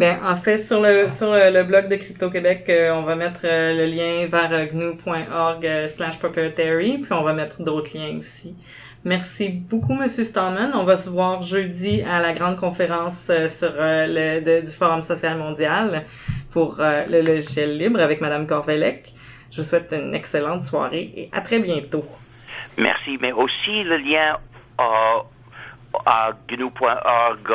Ben, 0.00 0.18
en 0.24 0.34
fait, 0.34 0.56
sur 0.56 0.80
le 0.80 1.10
sur 1.10 1.32
le, 1.32 1.62
blog 1.62 1.88
de 1.88 1.96
Crypto 1.96 2.30
Québec, 2.30 2.64
euh, 2.70 2.90
on 2.94 3.02
va 3.02 3.16
mettre 3.16 3.40
le 3.44 3.84
lien 3.84 4.24
vers 4.26 4.72
gnu.org 4.72 5.68
slash 5.88 6.18
proprietary, 6.18 6.98
puis 6.98 7.12
on 7.12 7.22
va 7.22 7.34
mettre 7.34 7.62
d'autres 7.62 7.96
liens 7.96 8.18
aussi. 8.18 8.56
Merci 9.04 9.48
beaucoup, 9.48 9.94
Monsieur 9.94 10.24
Stallman. 10.24 10.72
On 10.74 10.84
va 10.84 10.98
se 10.98 11.08
voir 11.08 11.42
jeudi 11.42 12.02
à 12.02 12.20
la 12.20 12.34
grande 12.34 12.56
conférence 12.56 13.28
euh, 13.30 13.48
sur 13.48 13.72
euh, 13.76 14.40
le 14.40 14.60
du 14.60 14.70
Forum 14.70 15.00
social 15.00 15.38
mondial 15.38 16.04
pour 16.50 16.80
euh, 16.80 17.06
le 17.06 17.22
logiciel 17.22 17.78
libre 17.78 17.98
avec 18.00 18.20
Madame 18.20 18.46
Corvelec. 18.46 19.14
Je 19.50 19.62
vous 19.62 19.66
souhaite 19.66 19.94
une 19.94 20.14
excellente 20.14 20.62
soirée 20.62 21.12
et 21.16 21.30
à 21.32 21.40
très 21.40 21.60
bientôt. 21.60 22.04
Merci, 22.76 23.16
mais 23.22 23.32
aussi 23.32 23.84
le 23.84 23.96
lien 23.96 24.38
à 26.04 26.32
gnu.org 26.46 27.52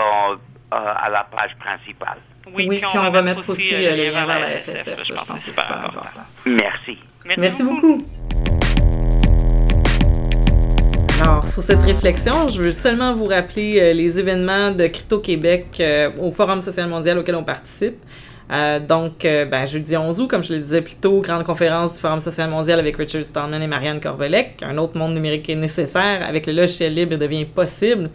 à 0.72 1.10
la 1.10 1.24
page 1.26 1.56
principale. 1.60 2.18
Oui, 2.54 2.68
puis 2.68 2.82
on, 2.94 3.10
va, 3.10 3.22
mettre 3.22 3.50
aussi 3.50 3.72
le 3.72 3.96
lien 3.96 4.12
vers 4.26 4.40
la 4.40 4.60
FSF. 4.60 5.04
Je, 5.06 5.14
pense 5.14 5.26
que 5.26 5.40
c'est 5.40 5.52
super 5.52 5.86
important. 5.86 6.22
Merci. 6.46 6.98
Merci, 7.38 7.64
beaucoup. 7.64 8.06
Alors, 11.22 11.48
sur 11.48 11.64
cette 11.64 11.82
réflexion, 11.82 12.48
je 12.50 12.62
veux 12.62 12.72
seulement 12.72 13.14
vous 13.14 13.26
rappeler 13.26 13.80
euh, 13.80 13.94
les 13.94 14.20
événements 14.20 14.72
de 14.72 14.86
Crypto 14.86 15.20
Québec 15.20 15.78
euh, 15.80 16.10
au 16.20 16.30
Forum 16.30 16.62
social 16.62 16.88
mondial 16.88 17.18
auquel 17.18 17.36
on 17.36 17.44
participe. 17.44 17.98
Euh, 18.52 18.80
donc, 18.80 19.24
ben, 19.24 19.66
jeudi 19.66 19.98
11 19.98 20.22
août, 20.22 20.28
comme 20.28 20.44
je 20.44 20.54
le 20.54 20.60
disais 20.60 20.82
plus 20.82 20.98
tôt, 20.98 21.22
grande 21.22 21.44
conférence 21.44 21.96
du 21.96 22.02
Forum 22.02 22.20
social 22.20 22.48
mondial 22.50 22.78
avec 22.80 22.96
Richard 22.96 23.26
Stallman 23.26 23.60
et 23.60 23.68
Marianne 23.68 24.00
Corvelec. 24.00 24.62
Un 24.62 24.78
autre 24.78 24.96
monde 25.00 25.16
numérique 25.16 25.50
est 25.50 25.56
nécessaire. 25.56 26.24
Avec 26.24 26.46
le 26.46 26.54
logiciel 26.54 26.94
libre, 26.94 27.16
devient 27.16 27.46
possible. 27.46 28.12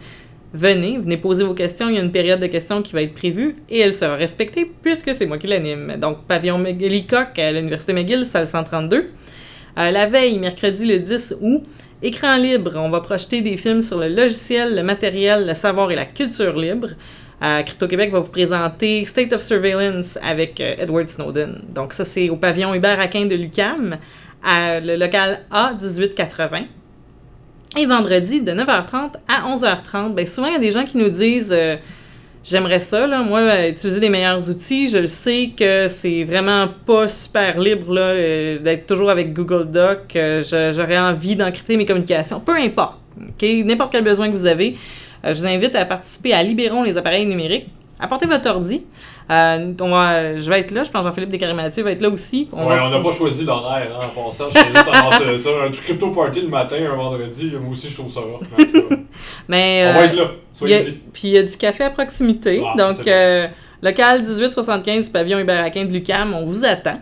Venez, 0.53 0.97
venez 0.97 1.17
poser 1.17 1.43
vos 1.43 1.53
questions. 1.53 1.87
Il 1.87 1.95
y 1.95 1.97
a 1.97 2.01
une 2.01 2.11
période 2.11 2.39
de 2.39 2.47
questions 2.47 2.81
qui 2.81 2.93
va 2.93 3.01
être 3.01 3.13
prévue 3.13 3.55
et 3.69 3.79
elle 3.79 3.93
sera 3.93 4.15
respectée 4.15 4.69
puisque 4.81 5.15
c'est 5.15 5.25
moi 5.25 5.37
qui 5.37 5.47
l'anime. 5.47 5.95
Donc, 5.97 6.25
pavillon 6.25 6.57
Leacock 6.57 7.39
à 7.39 7.51
l'Université 7.51 7.93
McGill, 7.93 8.25
salle 8.25 8.47
132. 8.47 9.09
la 9.77 10.05
veille, 10.07 10.37
mercredi 10.39 10.85
le 10.85 10.99
10 10.99 11.35
août, 11.41 11.63
Écran 12.03 12.35
libre, 12.37 12.71
on 12.77 12.89
va 12.89 12.99
projeter 12.99 13.41
des 13.41 13.57
films 13.57 13.83
sur 13.83 13.99
le 13.99 14.07
logiciel, 14.07 14.75
le 14.75 14.81
matériel, 14.81 15.45
le 15.45 15.53
savoir 15.53 15.91
et 15.91 15.95
la 15.95 16.05
culture 16.05 16.57
libre. 16.57 16.87
Euh, 17.43 17.61
Crypto-Québec 17.61 18.11
va 18.11 18.19
vous 18.19 18.31
présenter 18.31 19.05
State 19.05 19.33
of 19.33 19.41
Surveillance 19.41 20.17
avec 20.23 20.59
euh, 20.59 20.73
Edward 20.79 21.07
Snowden. 21.07 21.61
Donc 21.69 21.93
ça, 21.93 22.03
c'est 22.03 22.31
au 22.31 22.37
pavillon 22.37 22.73
Hubert 22.73 22.99
Aquin 22.99 23.27
de 23.27 23.35
l'UCAM, 23.35 23.99
le 24.43 24.95
local 24.95 25.41
A1880. 25.51 26.65
Et 27.77 27.85
vendredi, 27.85 28.41
de 28.41 28.51
9h30 28.51 29.13
à 29.29 29.47
11h30, 29.55 30.13
ben 30.13 30.27
souvent, 30.27 30.47
il 30.47 30.53
y 30.53 30.55
a 30.57 30.59
des 30.59 30.71
gens 30.71 30.83
qui 30.83 30.97
nous 30.97 31.09
disent... 31.09 31.53
Euh, 31.53 31.77
J'aimerais 32.43 32.79
ça, 32.79 33.05
là. 33.05 33.21
Moi, 33.21 33.37
euh, 33.41 33.69
utiliser 33.69 33.99
les 33.99 34.09
meilleurs 34.09 34.49
outils. 34.49 34.87
Je 34.87 34.97
le 34.97 35.05
sais 35.05 35.51
que 35.55 35.87
c'est 35.87 36.23
vraiment 36.23 36.69
pas 36.87 37.07
super 37.07 37.59
libre, 37.59 37.93
là, 37.93 38.01
euh, 38.01 38.57
d'être 38.57 38.87
toujours 38.87 39.11
avec 39.11 39.31
Google 39.31 39.69
Doc. 39.69 40.17
J'aurais 40.41 40.97
envie 40.97 41.35
d'encrypter 41.35 41.77
mes 41.77 41.85
communications. 41.85 42.39
Peu 42.39 42.55
importe. 42.55 42.99
OK? 43.15 43.47
N'importe 43.63 43.91
quel 43.91 44.03
besoin 44.03 44.27
que 44.27 44.33
vous 44.33 44.47
avez. 44.47 44.75
je 45.23 45.33
vous 45.33 45.45
invite 45.45 45.75
à 45.75 45.85
participer 45.85 46.33
à 46.33 46.41
Libérons 46.41 46.81
les 46.81 46.97
appareils 46.97 47.27
numériques 47.27 47.67
apportez 48.01 48.25
votre 48.25 48.49
ordi. 48.49 48.85
Euh, 49.29 49.73
on 49.79 49.89
va- 49.91 50.35
je 50.37 50.49
vais 50.49 50.59
être 50.59 50.71
là, 50.71 50.83
je 50.83 50.91
pense 50.91 51.03
que 51.03 51.09
Jean-Philippe 51.09 51.29
Descaries-Mathieu 51.29 51.83
va 51.83 51.91
être 51.91 52.01
là 52.01 52.09
aussi. 52.09 52.49
On 52.51 52.67
ouais, 52.67 52.75
va- 52.75 52.85
on 52.85 52.89
n'a 52.89 52.99
pas 52.99 53.11
choisi 53.13 53.45
l'horaire, 53.45 53.91
hein, 53.95 54.05
en 54.05 54.29
passant. 54.29 54.45
Je 54.49 54.57
juste 54.59 55.43
ça. 55.43 55.49
Un 55.67 55.71
crypto 55.71 56.09
party 56.11 56.41
le 56.41 56.47
matin, 56.49 56.75
un 56.91 56.95
vendredi, 56.95 57.51
moi 57.61 57.71
aussi, 57.71 57.89
je 57.89 57.95
trouve 57.95 58.11
ça 58.11 58.19
rough. 58.21 58.41
mais 59.47 59.85
On 59.89 59.93
va 59.93 59.99
euh, 59.99 60.05
être 60.05 60.15
là. 60.17 60.31
Soyez-y. 60.53 60.91
puis 61.13 61.21
il 61.29 61.31
y 61.31 61.37
a 61.37 61.43
du 61.43 61.57
café 61.57 61.83
à 61.85 61.89
proximité. 61.89 62.63
Ah, 62.65 62.75
donc, 62.77 63.07
euh, 63.07 63.47
local 63.81 64.21
1875, 64.21 65.09
pavillon 65.09 65.39
Iberaquin 65.39 65.85
de 65.85 65.93
Lucam, 65.93 66.33
on 66.33 66.45
vous 66.45 66.65
attend. 66.65 66.99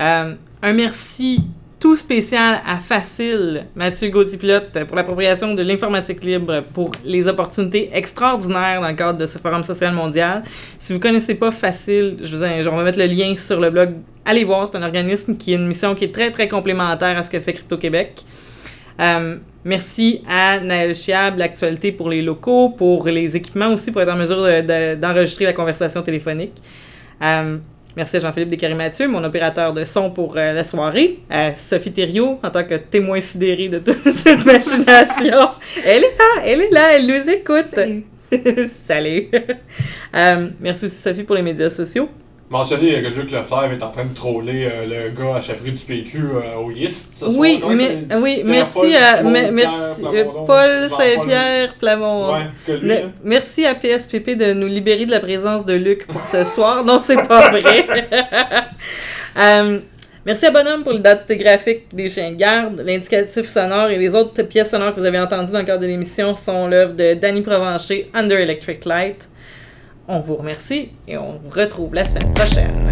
Euh, 0.00 0.34
un 0.62 0.72
merci 0.72 1.40
tout 1.80 1.96
spécial 1.96 2.60
à 2.66 2.76
Facile, 2.76 3.62
Mathieu 3.74 4.10
Gauthier-Pilote, 4.10 4.84
pour 4.86 4.96
l'appropriation 4.96 5.54
de 5.54 5.62
l'informatique 5.62 6.22
libre 6.22 6.62
pour 6.74 6.90
les 7.06 7.26
opportunités 7.26 7.88
extraordinaires 7.94 8.82
dans 8.82 8.88
le 8.88 8.94
cadre 8.94 9.18
de 9.18 9.26
ce 9.26 9.38
Forum 9.38 9.64
social 9.64 9.94
mondial. 9.94 10.42
Si 10.78 10.92
vous 10.92 11.00
connaissez 11.00 11.34
pas 11.36 11.50
Facile, 11.50 12.18
je 12.22 12.36
vous 12.36 12.44
in- 12.44 12.60
je 12.60 12.68
vais 12.68 12.82
mettre 12.84 12.98
le 12.98 13.06
lien 13.06 13.34
sur 13.34 13.58
le 13.60 13.70
blog. 13.70 13.94
Allez 14.26 14.44
voir, 14.44 14.68
c'est 14.68 14.76
un 14.76 14.82
organisme 14.82 15.38
qui 15.38 15.54
a 15.54 15.56
une 15.56 15.66
mission 15.66 15.94
qui 15.94 16.04
est 16.04 16.12
très, 16.14 16.30
très 16.30 16.48
complémentaire 16.48 17.16
à 17.16 17.22
ce 17.22 17.30
que 17.30 17.40
fait 17.40 17.54
Crypto-Québec. 17.54 18.24
Euh, 19.00 19.36
merci 19.64 20.20
à 20.28 20.60
Naël 20.60 20.94
Chiab, 20.94 21.38
l'actualité 21.38 21.92
pour 21.92 22.10
les 22.10 22.20
locaux, 22.20 22.68
pour 22.68 23.08
les 23.08 23.34
équipements 23.38 23.72
aussi, 23.72 23.90
pour 23.90 24.02
être 24.02 24.12
en 24.12 24.16
mesure 24.16 24.42
de- 24.44 24.60
de- 24.60 25.00
d'enregistrer 25.00 25.46
la 25.46 25.54
conversation 25.54 26.02
téléphonique. 26.02 26.60
Euh, 27.22 27.56
merci 27.96 28.16
à 28.16 28.20
Jean-Philippe 28.20 28.50
Descaries-Mathieu, 28.50 29.08
mon 29.08 29.22
opérateur 29.24 29.72
de 29.72 29.84
son 29.84 30.10
pour 30.10 30.36
euh, 30.36 30.52
la 30.52 30.64
soirée. 30.64 31.18
À 31.28 31.54
Sophie 31.54 31.92
Thériault, 31.92 32.38
en 32.42 32.50
tant 32.50 32.64
que 32.64 32.74
témoin 32.74 33.20
sidéré 33.20 33.68
de 33.68 33.78
toute 33.78 34.02
cette 34.14 34.44
machination. 34.44 35.48
elle 35.84 36.04
est 36.04 36.18
là, 36.18 36.42
elle 36.44 36.60
est 36.60 36.70
là, 36.70 36.96
elle 36.96 37.06
nous 37.06 37.30
écoute. 37.30 37.74
Salut. 38.70 39.28
Euh, 40.12 40.48
merci 40.58 40.86
aussi 40.86 40.96
Sophie 40.96 41.22
pour 41.22 41.36
les 41.36 41.42
médias 41.42 41.70
sociaux. 41.70 42.08
Mentionner 42.50 43.00
que 43.00 43.08
Luc 43.08 43.30
Lefebvre 43.30 43.70
est 43.72 43.82
en 43.84 43.90
train 43.92 44.04
de 44.04 44.12
troller 44.12 44.68
euh, 44.72 44.84
le 44.84 45.10
gars 45.10 45.36
à 45.36 45.40
chefferie 45.40 45.70
du 45.70 45.84
PQ 45.84 46.18
euh, 46.18 46.56
au 46.56 46.72
YIST. 46.72 47.16
ce. 47.18 47.24
Oui, 47.26 47.62
mais, 47.68 47.98
oui 48.20 48.42
merci 48.44 48.72
Paul 48.74 48.94
à 48.96 49.18
Simon, 49.18 49.32
Pierre 49.32 49.70
euh, 49.70 49.94
Plamondon, 50.00 50.44
Paul 50.46 50.90
Saint-Pierre 50.90 51.74
Plamond. 51.78 52.32
Ouais, 52.34 52.40
que 52.66 52.72
lui, 52.72 52.88
Ne- 52.88 52.94
là. 52.94 53.00
merci 53.22 53.64
à 53.66 53.76
PSPP 53.76 54.30
de 54.36 54.52
nous 54.52 54.66
libérer 54.66 55.06
de 55.06 55.12
la 55.12 55.20
présence 55.20 55.64
de 55.64 55.74
Luc 55.74 56.08
pour 56.08 56.26
ce 56.26 56.42
soir. 56.42 56.84
Non, 56.84 56.98
c'est 56.98 57.28
pas 57.28 57.50
vrai. 57.50 57.86
Euh, 59.38 59.78
merci 60.26 60.46
à 60.46 60.50
Bonhomme 60.50 60.82
pour 60.82 60.90
l'identité 60.92 61.36
graphique 61.36 61.84
des 61.94 62.08
chiens 62.08 62.32
de 62.32 62.34
garde, 62.36 62.82
l'indicatif 62.84 63.46
sonore 63.46 63.90
et 63.90 63.96
les 63.96 64.12
autres 64.16 64.42
pièces 64.42 64.72
sonores 64.72 64.92
que 64.92 64.98
vous 64.98 65.06
avez 65.06 65.20
entendues 65.20 65.52
dans 65.52 65.60
le 65.60 65.64
cadre 65.64 65.82
de 65.82 65.86
l'émission 65.86 66.34
sont 66.34 66.66
l'œuvre 66.66 66.94
de 66.94 67.14
Danny 67.14 67.42
Provencher, 67.42 68.10
Under 68.12 68.40
Electric 68.40 68.84
Light. 68.86 69.29
On 70.12 70.18
vous 70.18 70.34
remercie 70.34 70.90
et 71.06 71.16
on 71.16 71.38
vous 71.38 71.50
retrouve 71.50 71.94
la 71.94 72.04
semaine 72.04 72.34
prochaine. 72.34 72.89